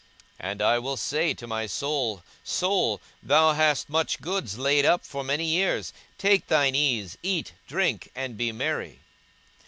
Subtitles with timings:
[0.39, 5.05] 42:012:019 And I will say to my soul, Soul, thou hast much goods laid up
[5.05, 8.97] for many years; take thine ease, eat, drink, and be merry.